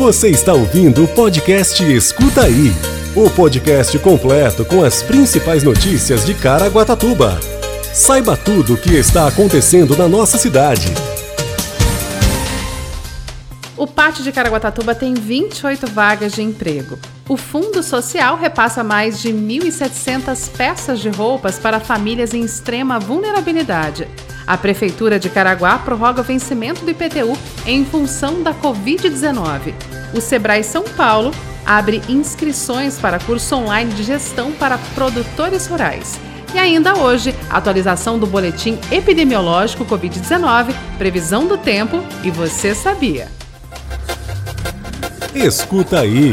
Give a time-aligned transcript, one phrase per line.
[0.00, 2.72] Você está ouvindo o podcast Escuta Aí
[3.14, 7.38] o podcast completo com as principais notícias de Caraguatatuba.
[7.92, 10.86] Saiba tudo o que está acontecendo na nossa cidade.
[13.76, 16.98] O Pátio de Caraguatatuba tem 28 vagas de emprego.
[17.28, 24.08] O Fundo Social repassa mais de 1.700 peças de roupas para famílias em extrema vulnerabilidade.
[24.50, 29.72] A Prefeitura de Caraguá prorroga o vencimento do IPTU em função da Covid-19.
[30.12, 31.30] O Sebrae São Paulo
[31.64, 36.18] abre inscrições para curso online de gestão para produtores rurais.
[36.52, 43.28] E ainda hoje, atualização do boletim epidemiológico Covid-19, previsão do tempo e você sabia.
[45.32, 46.32] Escuta aí.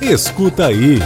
[0.03, 0.98] Escuta aí.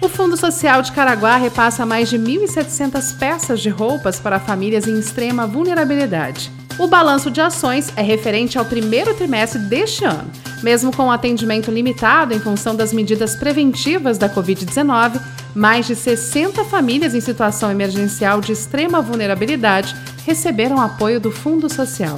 [0.00, 4.96] O Fundo Social de Caraguá repassa mais de 1.700 peças de roupas para famílias em
[4.96, 6.52] extrema vulnerabilidade.
[6.78, 10.30] O balanço de ações é referente ao primeiro trimestre deste ano.
[10.62, 15.20] Mesmo com atendimento limitado em função das medidas preventivas da Covid-19,
[15.54, 19.94] mais de 60 famílias em situação emergencial de extrema vulnerabilidade
[20.26, 22.16] receberam apoio do Fundo Social.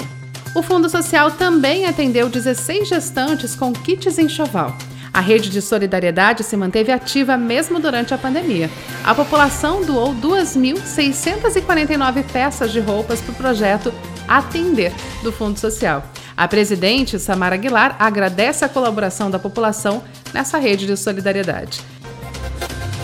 [0.55, 4.77] O Fundo Social também atendeu 16 gestantes com kits enxoval.
[5.13, 8.71] A rede de solidariedade se manteve ativa mesmo durante a pandemia.
[9.05, 13.93] A população doou 2.649 peças de roupas para o projeto
[14.27, 16.03] Atender do Fundo Social.
[16.41, 20.03] A presidente, Samara Aguilar, agradece a colaboração da população
[20.33, 21.83] nessa rede de solidariedade.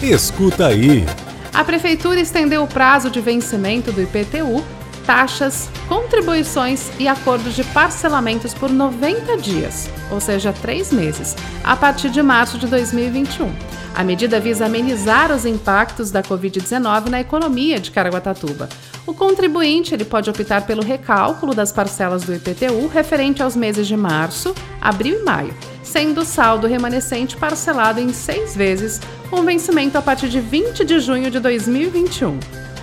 [0.00, 1.04] Escuta aí.
[1.52, 4.64] A Prefeitura estendeu o prazo de vencimento do IPTU
[5.06, 12.10] taxas, contribuições e acordos de parcelamentos por 90 dias, ou seja, três meses, a partir
[12.10, 13.52] de março de 2021.
[13.94, 18.68] A medida visa amenizar os impactos da Covid-19 na economia de Caraguatatuba.
[19.06, 23.96] O contribuinte ele pode optar pelo recálculo das parcelas do IPTU referente aos meses de
[23.96, 29.00] março, abril e maio, sendo o saldo remanescente parcelado em seis vezes,
[29.30, 32.36] com vencimento a partir de 20 de junho de 2021.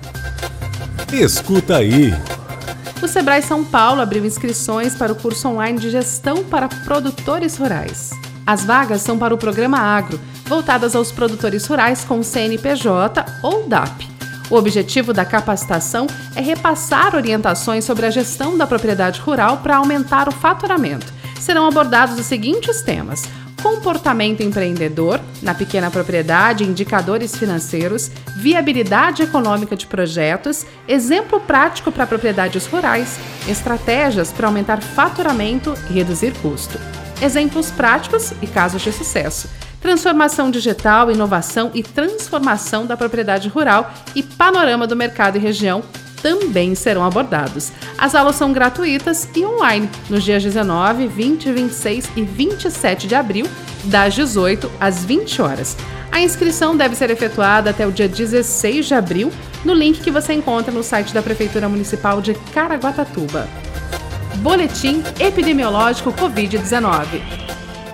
[1.14, 2.14] Escuta aí.
[3.02, 8.12] O Sebrae São Paulo abriu inscrições para o curso online de gestão para produtores rurais.
[8.46, 10.20] As vagas são para o programa Agro,
[10.52, 14.06] voltadas aos produtores rurais com CNPJ ou DAP.
[14.50, 20.28] O objetivo da capacitação é repassar orientações sobre a gestão da propriedade rural para aumentar
[20.28, 21.08] o faturamento.
[21.40, 23.24] Serão abordados os seguintes temas:
[23.64, 32.66] comportamento empreendedor na pequena propriedade, indicadores financeiros, viabilidade econômica de projetos, exemplo prático para propriedades
[32.66, 36.78] rurais, estratégias para aumentar faturamento e reduzir custo.
[37.22, 39.48] Exemplos práticos e casos de sucesso
[39.82, 45.84] transformação digital, inovação e transformação da propriedade rural e panorama do mercado e região
[46.22, 47.72] também serão abordados.
[47.98, 53.48] As aulas são gratuitas e online nos dias 19, 20, 26 e 27 de abril,
[53.86, 55.76] das 18 às 20 horas.
[56.12, 59.32] A inscrição deve ser efetuada até o dia 16 de abril
[59.66, 63.48] no link que você encontra no site da Prefeitura Municipal de Caraguatatuba.
[64.38, 67.22] Boletim Epidemiológico Covid-19.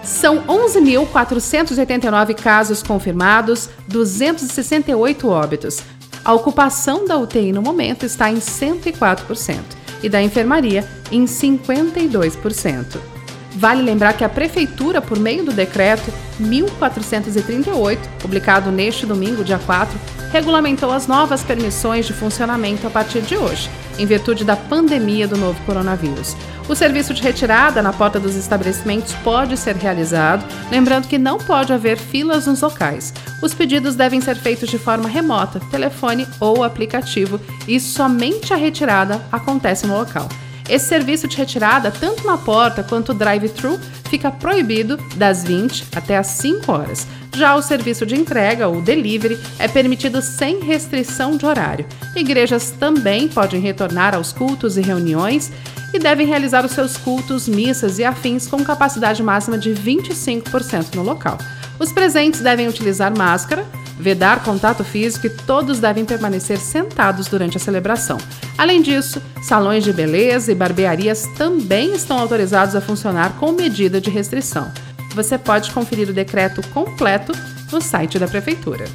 [0.03, 5.81] São 11.489 casos confirmados, 268 óbitos.
[6.23, 9.59] A ocupação da UTI no momento está em 104%
[10.01, 13.16] e da enfermaria em 52%.
[13.57, 19.99] Vale lembrar que a Prefeitura, por meio do decreto 1438, publicado neste domingo, dia 4,
[20.31, 23.67] regulamentou as novas permissões de funcionamento a partir de hoje,
[23.97, 26.37] em virtude da pandemia do novo coronavírus.
[26.69, 31.73] O serviço de retirada na porta dos estabelecimentos pode ser realizado, lembrando que não pode
[31.73, 33.11] haver filas nos locais.
[33.41, 39.19] Os pedidos devem ser feitos de forma remota, telefone ou aplicativo, e somente a retirada
[39.31, 40.29] acontece no local.
[40.69, 43.79] Esse serviço de retirada, tanto na porta quanto drive-thru,
[44.09, 47.07] fica proibido das 20 até as 5 horas.
[47.35, 51.85] Já o serviço de entrega, ou delivery, é permitido sem restrição de horário.
[52.15, 55.51] Igrejas também podem retornar aos cultos e reuniões
[55.93, 61.03] e devem realizar os seus cultos, missas e afins com capacidade máxima de 25% no
[61.03, 61.37] local.
[61.79, 63.65] Os presentes devem utilizar máscara,
[63.99, 68.17] vedar contato físico e todos devem permanecer sentados durante a celebração.
[68.57, 74.09] Além disso, salões de beleza e barbearias também estão autorizados a funcionar com medida de
[74.09, 74.71] restrição.
[75.13, 77.31] Você pode conferir o decreto completo
[77.71, 78.85] no site da Prefeitura.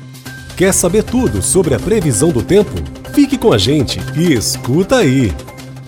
[0.56, 2.72] Quer saber tudo sobre a previsão do tempo?
[3.12, 5.32] Fique com a gente e escuta aí!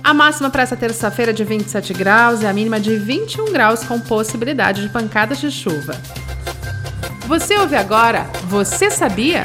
[0.03, 3.85] A máxima para essa terça-feira é de 27 graus e a mínima de 21 graus,
[3.85, 5.99] com possibilidade de pancadas de chuva.
[7.27, 8.29] Você ouve agora?
[8.49, 9.45] Você sabia?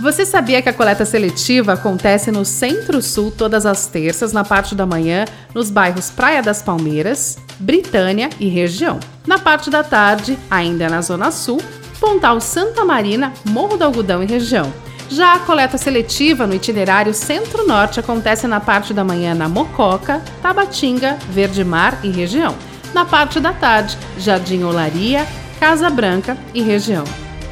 [0.00, 4.84] Você sabia que a coleta seletiva acontece no Centro-Sul todas as terças, na parte da
[4.84, 5.24] manhã,
[5.54, 8.98] nos bairros Praia das Palmeiras, Britânia e região.
[9.24, 11.62] Na parte da tarde, ainda na Zona Sul,
[12.00, 14.72] Pontal Santa Marina, Morro do Algodão e região.
[15.08, 21.18] Já a coleta seletiva no itinerário Centro-Norte acontece na parte da manhã na Mococa, Tabatinga,
[21.30, 22.52] Verde Mar e região.
[22.92, 25.24] Na parte da tarde, Jardim Olaria,
[25.64, 27.04] Casa Branca e região.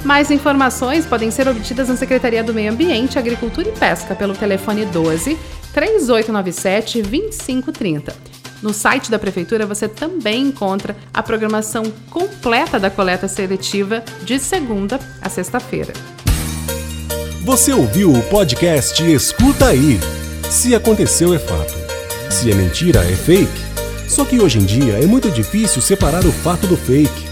[0.04, 4.84] Mais informações podem ser obtidas na Secretaria do Meio Ambiente, Agricultura e Pesca pelo telefone
[4.84, 5.34] 12
[5.72, 8.14] 3897 2530.
[8.60, 15.00] No site da Prefeitura você também encontra a programação completa da coleta seletiva de segunda
[15.22, 15.94] a sexta-feira.
[17.46, 19.98] Você ouviu o podcast Escuta Aí.
[20.50, 21.72] Se aconteceu, é fato.
[22.30, 23.72] Se é mentira, é fake.
[24.06, 27.31] Só que hoje em dia é muito difícil separar o fato do fake